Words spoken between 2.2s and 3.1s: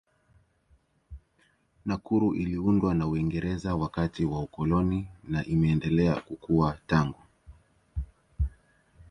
iliundwa na